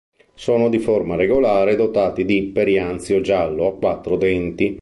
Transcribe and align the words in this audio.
Sono 0.33 0.69
di 0.69 0.79
forma 0.79 1.15
regolare 1.15 1.73
e 1.73 1.75
dotati 1.75 2.25
di 2.25 2.41
perianzio 2.47 3.21
giallo 3.21 3.67
a 3.67 3.75
quattro 3.75 4.17
denti. 4.17 4.79